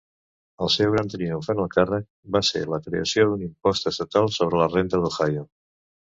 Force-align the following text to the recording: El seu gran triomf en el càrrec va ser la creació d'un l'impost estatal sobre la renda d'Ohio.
El 0.67 0.69
seu 0.75 0.93
gran 0.95 1.11
triomf 1.13 1.49
en 1.53 1.61
el 1.63 1.69
càrrec 1.75 2.07
va 2.37 2.41
ser 2.47 2.63
la 2.75 2.81
creació 2.87 3.27
d'un 3.27 3.43
l'impost 3.45 3.93
estatal 3.93 4.33
sobre 4.39 4.65
la 4.65 4.71
renda 4.79 5.05
d'Ohio. 5.07 5.47